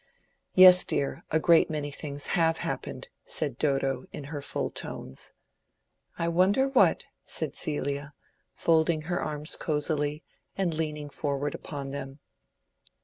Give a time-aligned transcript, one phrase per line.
[0.55, 5.31] "Yes, dear, a great many things have happened," said Dodo, in her full tones.
[6.17, 8.15] "I wonder what," said Celia,
[8.51, 10.23] folding her arms cozily
[10.57, 12.17] and leaning forward upon them.